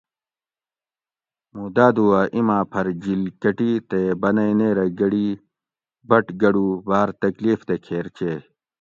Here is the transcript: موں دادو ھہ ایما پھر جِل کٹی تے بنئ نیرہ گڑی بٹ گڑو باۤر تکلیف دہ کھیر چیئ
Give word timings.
موں 1.53 1.69
دادو 1.75 2.05
ھہ 2.13 2.21
ایما 2.33 2.57
پھر 2.71 2.85
جِل 3.01 3.21
کٹی 3.41 3.71
تے 3.89 4.01
بنئ 4.21 4.51
نیرہ 4.59 4.85
گڑی 4.99 5.27
بٹ 6.09 6.25
گڑو 6.41 6.67
باۤر 6.87 7.07
تکلیف 7.21 7.59
دہ 7.67 7.75
کھیر 7.85 8.05
چیئ 8.17 8.37